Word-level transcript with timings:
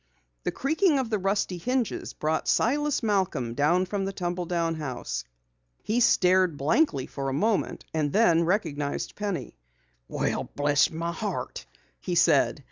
The 0.45 0.51
creaking 0.51 0.97
of 0.97 1.11
the 1.11 1.19
rusty 1.19 1.59
hinges 1.59 2.13
brought 2.13 2.47
Silas 2.47 3.01
Malcom 3.01 3.85
from 3.87 4.03
the 4.05 4.11
tumble 4.11 4.47
down 4.47 4.73
house. 4.73 5.23
He 5.83 5.99
stared 5.99 6.57
blankly 6.57 7.05
for 7.05 7.29
a 7.29 7.33
moment 7.33 7.85
and 7.93 8.11
then 8.11 8.43
recognized 8.43 9.15
Penny. 9.15 9.59
"Well, 10.07 10.49
bless 10.55 10.89
my 10.89 11.11
heart," 11.11 11.67
he 11.99 12.15
said. 12.15 12.59